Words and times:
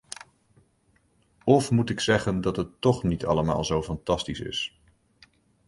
Of 1.43 1.71
moet 1.71 1.89
ik 1.89 1.99
zeggen 1.99 2.41
dat 2.41 2.55
het 2.57 2.81
toch 2.81 3.03
niet 3.03 3.25
allemaal 3.25 3.63
zo 3.65 3.81
fantastisch 3.83 4.39
is? 4.39 4.79